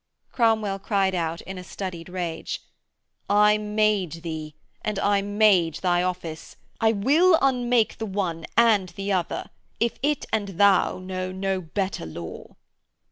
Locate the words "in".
1.41-1.59